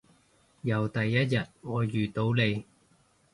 [0.63, 2.65] 由第一日我遇到你